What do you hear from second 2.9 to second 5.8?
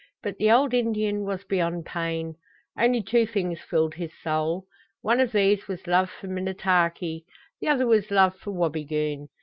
two things filled his soul. One of these